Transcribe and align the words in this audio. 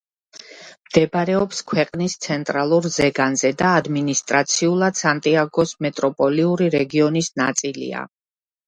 მდებარეობს 0.85 1.59
ქვეყნის 1.71 2.15
ცენტრალურ 2.27 2.89
ზეგანზე 2.97 3.53
და 3.61 3.75
ადმინისტრაციულად 3.83 5.01
სანტიაგოს 5.05 5.79
მეტროპოლიური 5.89 6.75
რეგიონის 6.81 7.33
ნაწილია. 7.47 8.05